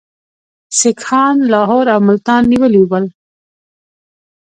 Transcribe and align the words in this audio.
سیکهان 0.79 1.35
لاهور 1.51 1.85
او 1.93 1.99
ملتان 2.07 2.41
نیولي 2.51 2.83
ول. 2.91 3.05